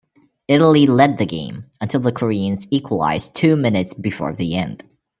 Italy 0.47 0.87
led 0.87 1.19
the 1.19 1.27
game 1.27 1.65
until 1.79 1.99
the 2.01 2.11
Koreans 2.11 2.65
equalised 2.71 3.35
two 3.35 3.55
minutes 3.55 3.93
before 3.93 4.33
the 4.33 4.55
end. 4.55 4.83